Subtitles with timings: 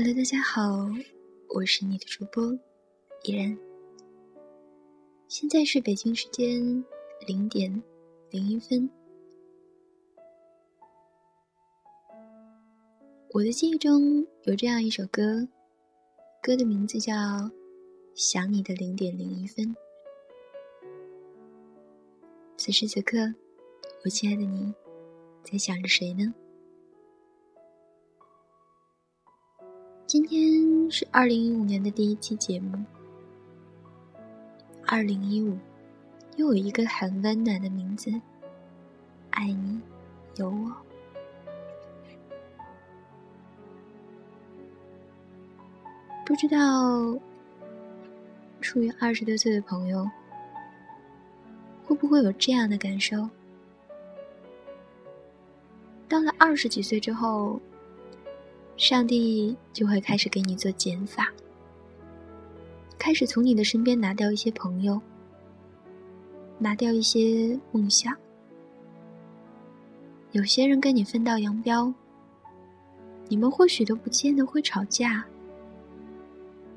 [0.00, 0.86] Hello，大家好，
[1.48, 2.56] 我是你的主播
[3.24, 3.58] 依然。
[5.26, 6.84] 现在是北京时间
[7.26, 7.82] 零点
[8.30, 8.88] 零一分。
[13.32, 15.48] 我的记忆中有这样一首歌，
[16.40, 17.12] 歌的名字叫
[18.14, 19.66] 《想你的零点零一分》。
[22.56, 23.16] 此时此刻，
[24.04, 24.72] 我亲爱的你，
[25.42, 26.32] 在想着谁呢？
[30.08, 32.82] 今天是二零一五年的第一期节目。
[34.86, 35.54] 二零一五，
[36.36, 38.10] 又有一个很温暖的名字，
[39.28, 39.78] 爱你，
[40.36, 40.72] 有我。
[46.24, 47.14] 不知道，
[48.62, 50.10] 处于二十多岁的朋友，
[51.84, 53.28] 会不会有这样的感受？
[56.08, 57.60] 到了二十几岁之后。
[58.78, 61.32] 上帝就会开始给你做减法，
[62.96, 65.00] 开始从你的身边拿掉一些朋友，
[66.58, 68.16] 拿掉一些梦想。
[70.30, 71.92] 有些人跟你分道扬镳，
[73.26, 75.24] 你们或许都不见得会吵架，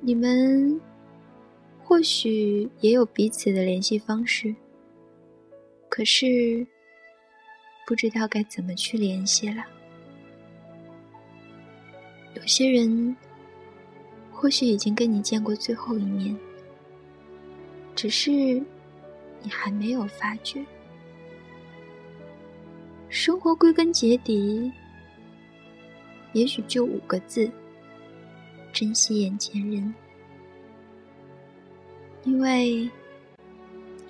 [0.00, 0.80] 你们
[1.84, 4.54] 或许也有彼此的联系方式，
[5.90, 6.66] 可是
[7.86, 9.62] 不知道该怎么去联系了。
[12.34, 13.16] 有些人
[14.30, 16.36] 或许已经跟你见过最后一面，
[17.94, 18.30] 只是
[19.42, 20.64] 你还没有发觉。
[23.08, 24.72] 生活归根结底，
[26.32, 27.50] 也许就五个字：
[28.72, 29.94] 珍惜眼前人。
[32.24, 32.88] 因为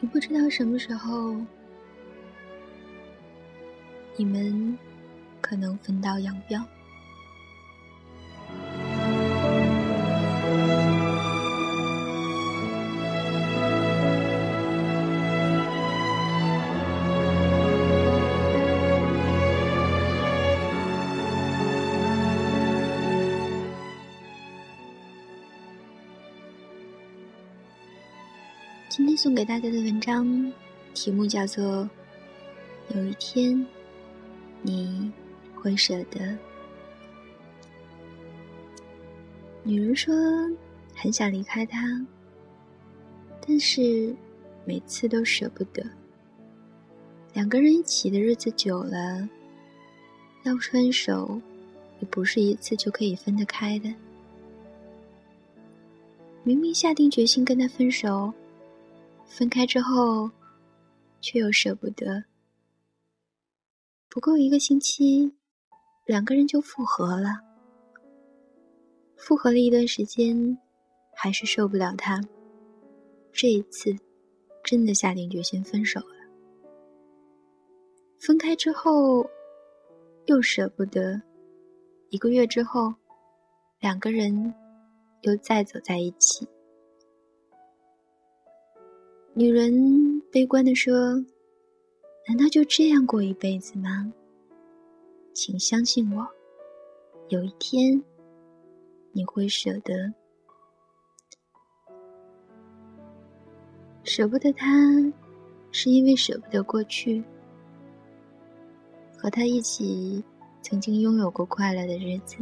[0.01, 1.37] 你不知道什么时候，
[4.17, 4.79] 你们
[5.41, 6.65] 可能分道扬镳。
[28.95, 30.53] 今天送给大家的文章
[30.93, 31.65] 题目叫做
[32.95, 33.67] 《有一天
[34.61, 35.11] 你
[35.55, 36.21] 会舍得》。
[39.63, 40.15] 女人说
[40.95, 41.81] 很想离开他，
[43.49, 44.15] 但是
[44.67, 45.83] 每次都舍不得。
[47.33, 49.27] 两个人一起的日子久了，
[50.43, 51.41] 要分手
[51.99, 53.91] 也不是一次就可以分得开的。
[56.43, 58.31] 明明下定决心跟他分手。
[59.35, 60.31] 分开之后，
[61.23, 62.23] 却又舍不得。
[64.11, 65.33] 不够一个星期，
[66.05, 67.41] 两个人就复合了。
[69.17, 70.59] 复合了一段时间，
[71.15, 72.21] 还是受不了他。
[73.33, 73.97] 这一次，
[74.63, 76.17] 真的下定决心分手了。
[78.21, 79.27] 分开之后，
[80.27, 81.19] 又舍不得。
[82.11, 82.95] 一个月之后，
[83.81, 84.55] 两个人
[85.23, 86.47] 又再走在一起。
[89.35, 91.15] 女人悲观的说
[92.29, 94.13] ：“难道就这样过一辈子吗？
[95.33, 96.29] 请相信我，
[97.29, 97.99] 有一天
[99.13, 100.13] 你会舍得。
[104.05, 104.69] 舍不得他，
[105.71, 107.25] 是因为舍不得过去，
[109.17, 110.23] 和他一起
[110.61, 112.37] 曾经拥有过快乐的日子。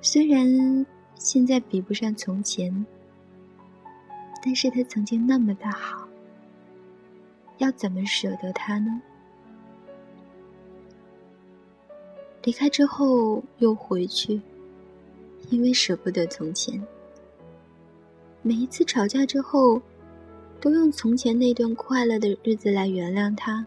[0.00, 0.86] 虽然
[1.16, 2.74] 现在比不上从前。”
[4.46, 6.06] 但是他曾经那么的好，
[7.56, 9.00] 要怎么舍得他呢？
[12.42, 14.42] 离开之后又回去，
[15.48, 16.78] 因为舍不得从前。
[18.42, 19.80] 每一次吵架之后，
[20.60, 23.64] 都用从前那段快乐的日子来原谅他。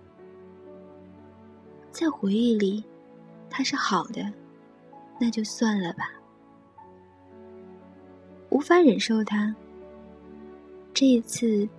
[1.90, 2.84] 在回忆里，
[3.50, 4.32] 他是好的，
[5.20, 6.12] 那就算了吧。
[8.52, 9.56] 无法忍受他。
[11.00, 11.70] 这一次，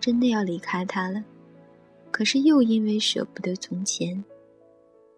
[0.00, 1.22] 真的要离开他了，
[2.10, 4.24] 可是又因为舍不得从前，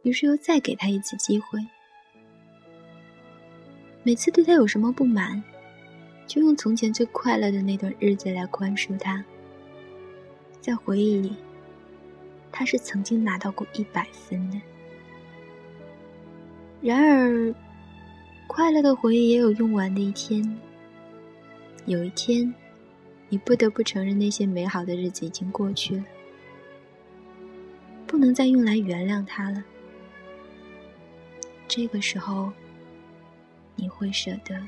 [0.02, 1.64] 于是又再给他一次机会。
[4.02, 5.40] 每次对他有什么不满，
[6.26, 9.24] 就用从前最快乐的那段日子来宽恕他。
[10.60, 11.36] 在回忆里，
[12.50, 14.60] 他是曾经拿到过一百分的。
[16.82, 17.54] 然而，
[18.48, 20.58] 快乐的回忆也有用完的一天。
[21.86, 22.52] 有一天。
[23.28, 26.04] 你不得不承认，那些美好的日子已经过去了，
[28.06, 29.62] 不能再用来原谅他了。
[31.66, 32.50] 这个时候，
[33.76, 34.58] 你会舍得。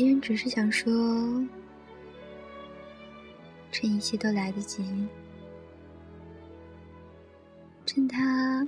[0.00, 0.90] 别人只是想说，
[3.70, 4.82] 趁一切都来得及，
[7.84, 8.66] 趁他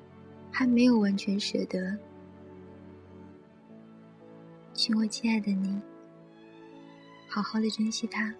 [0.50, 1.98] 还没有完全舍得，
[4.74, 5.80] 请我亲爱的你，
[7.30, 8.30] 好好的珍惜他，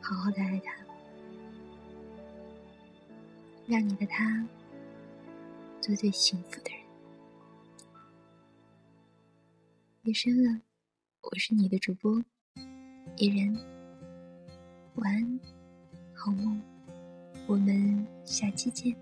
[0.00, 0.74] 好好的爱他，
[3.68, 4.44] 让你的他
[5.80, 6.80] 做最幸福的人。
[10.02, 10.60] 夜深了。
[11.30, 12.22] 我是你的主播
[13.16, 13.56] 伊人，
[14.96, 15.40] 晚安，
[16.12, 16.60] 好梦，
[17.46, 18.94] 我们下期见。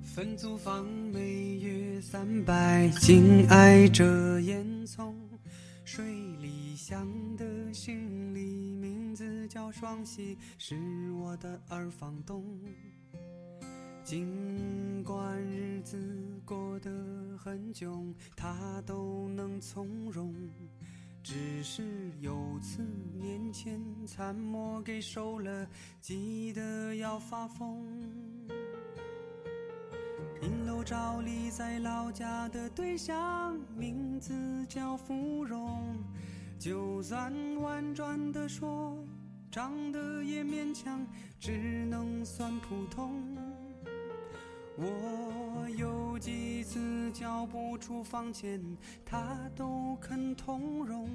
[0.00, 5.12] 分租房每月三百，紧挨着烟囱，
[5.84, 6.04] 水
[6.40, 10.76] 里香的行李，名字叫双喜，是
[11.20, 12.44] 我的二房东。
[14.04, 15.98] 尽管日子
[16.44, 16.90] 过得
[17.36, 20.32] 很窘，他都能从容。
[21.30, 21.82] 只是
[22.22, 22.82] 有次
[23.20, 25.68] 年前参谋给收了，
[26.00, 27.86] 急得要发疯。
[30.40, 34.32] 银楼照例在老家的对象，名字
[34.70, 36.02] 叫芙蓉。
[36.58, 38.96] 就算婉转的说，
[39.50, 41.06] 长得也勉强，
[41.38, 43.22] 只能算普通。
[44.80, 48.62] 我有几次交不出房钱，
[49.04, 51.10] 他都肯通融。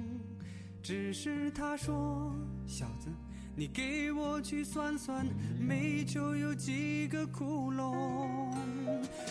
[0.82, 2.30] 只是他说
[2.68, 3.08] ：“小子，
[3.56, 5.26] 你给我去算算，
[5.58, 8.52] 煤球有几个窟窿？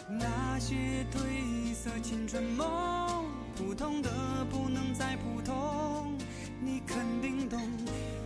[0.09, 3.25] 那些褪色青春梦，
[3.55, 4.09] 普通的
[4.49, 6.17] 不能再普通。
[6.59, 7.61] 你肯定懂，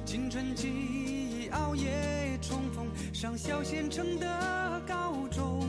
[0.05, 5.67] 青春期熬夜冲锋，上小县城的高中。”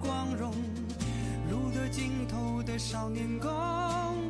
[0.00, 0.52] 光荣，
[1.50, 3.50] 路的尽头的少年宫，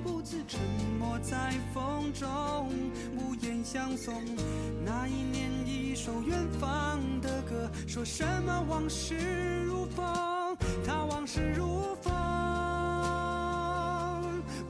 [0.03, 0.61] 不自沉
[0.99, 2.70] 默在风中，
[3.17, 4.15] 无言相送。
[4.85, 10.05] 那一年，一首远方的歌，说什么往事如风，
[10.87, 12.12] 他往事如风。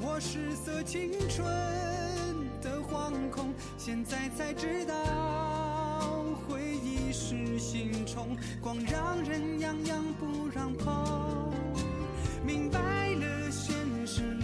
[0.00, 1.44] 我失色青春
[2.60, 5.27] 的惶恐，现在才知道。
[7.18, 11.52] 是心中光，让人痒痒不让碰，
[12.46, 13.74] 明白了现
[14.06, 14.37] 实。